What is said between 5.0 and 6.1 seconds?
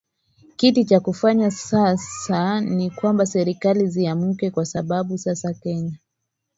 sasa kenya